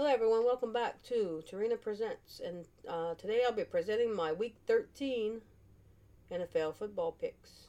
[0.00, 0.46] Hello, everyone.
[0.46, 2.40] Welcome back to Tarina Presents.
[2.42, 5.42] And uh, today I'll be presenting my Week 13
[6.32, 7.68] NFL football picks.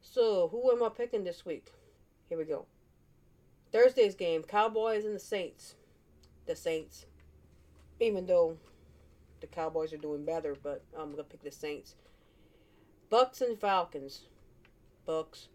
[0.00, 1.74] So, who am I picking this week?
[2.30, 2.64] Here we go.
[3.70, 5.74] Thursday's game Cowboys and the Saints.
[6.46, 7.04] The Saints.
[8.00, 8.56] Even though
[9.42, 11.96] the Cowboys are doing better, but I'm to pick the Saints.
[13.10, 14.22] Bucks and Falcons.
[15.04, 15.48] Bucks.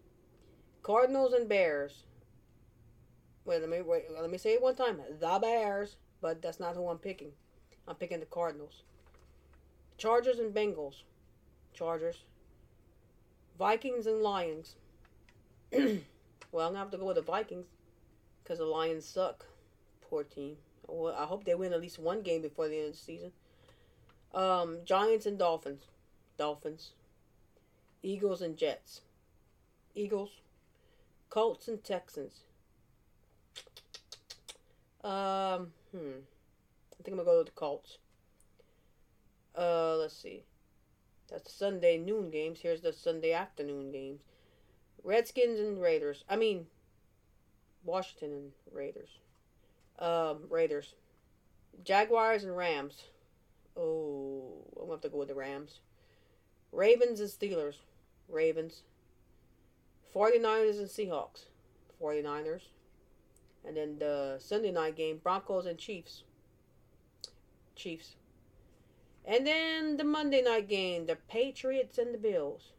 [0.84, 2.04] Cardinals and Bears.
[3.44, 4.04] Wait, let me wait.
[4.10, 5.00] Let me say it one time.
[5.20, 7.32] The Bears, but that's not who I'm picking.
[7.86, 8.82] I'm picking the Cardinals.
[9.98, 11.02] Chargers and Bengals.
[11.74, 12.24] Chargers.
[13.58, 14.76] Vikings and Lions.
[15.72, 15.82] well,
[16.66, 17.66] I'm gonna have to go with the Vikings
[18.42, 19.44] because the Lions suck.
[20.00, 20.56] Poor team.
[20.86, 23.32] Well, I hope they win at least one game before the end of the season.
[24.32, 25.84] Um, Giants and Dolphins.
[26.36, 26.92] Dolphins.
[28.02, 29.02] Eagles and Jets.
[29.94, 30.40] Eagles.
[31.30, 32.44] Colts and Texans.
[35.04, 36.24] Um, hmm.
[36.92, 37.98] I think I'm gonna go with the Colts.
[39.56, 40.44] Uh, let's see.
[41.30, 42.60] That's the Sunday noon games.
[42.60, 44.22] Here's the Sunday afternoon games.
[45.02, 46.24] Redskins and Raiders.
[46.28, 46.66] I mean,
[47.84, 49.10] Washington and Raiders.
[49.98, 50.94] Um, Raiders.
[51.84, 53.04] Jaguars and Rams.
[53.76, 55.80] Oh, I'm gonna have to go with the Rams.
[56.72, 57.76] Ravens and Steelers.
[58.28, 58.82] Ravens.
[60.14, 61.46] 49ers and Seahawks.
[62.00, 62.62] 49ers.
[63.66, 66.24] And then the Sunday night game, Broncos and Chiefs.
[67.74, 68.16] Chiefs.
[69.24, 72.72] And then the Monday night game, the Patriots and the Bills.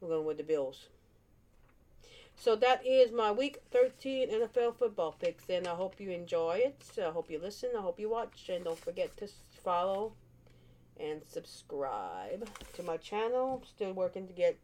[0.00, 0.88] We're going with the Bills.
[2.34, 6.82] So that is my week 13 NFL football picks, and I hope you enjoy it.
[6.98, 7.70] I hope you listen.
[7.76, 9.28] I hope you watch, and don't forget to
[9.62, 10.14] follow
[10.98, 13.62] and subscribe to my channel.
[13.66, 14.56] Still working to get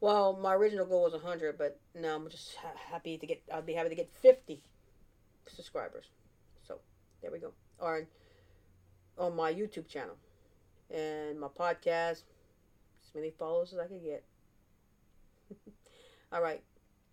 [0.00, 3.62] well, my original goal was 100, but now I'm just ha- happy to get, I'll
[3.62, 4.62] be happy to get 50
[5.46, 6.06] subscribers.
[6.66, 6.80] So,
[7.20, 7.52] there we go.
[7.78, 8.06] Or
[9.18, 10.16] on my YouTube channel
[10.90, 12.22] and my podcast,
[13.04, 14.24] as many followers as I can get.
[16.32, 16.62] All right.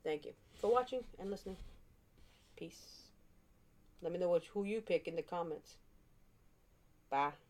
[0.04, 1.58] Thank you for watching and listening.
[2.56, 3.10] Peace.
[4.02, 5.76] Let me know who you pick in the comments.
[7.10, 7.47] Bye.